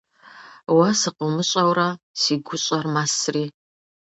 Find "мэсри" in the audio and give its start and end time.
2.93-3.45